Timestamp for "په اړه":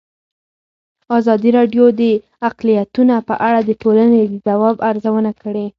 3.27-3.59